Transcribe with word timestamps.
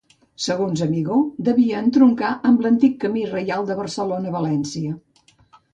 Segons 0.43 0.79
Amigó, 0.85 1.17
devia 1.49 1.83
entroncar 1.87 2.33
amb 2.51 2.67
l'antic 2.67 2.97
camí 3.05 3.27
reial 3.37 3.69
de 3.71 3.79
Barcelona 3.83 4.35
a 4.35 4.37
València. 4.41 4.99